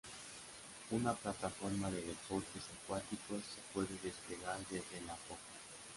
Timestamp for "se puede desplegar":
3.53-4.57